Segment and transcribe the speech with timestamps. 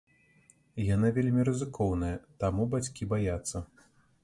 [0.95, 2.11] Яна вельмі рызыкоўная,
[2.47, 3.57] таму бацькі баяцца.